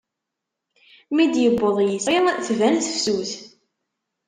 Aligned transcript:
Mi 1.15 1.25
d-iwweḍ 1.33 1.77
yisɣi, 1.87 2.19
tban 2.47 2.75
tefsut. 2.85 3.31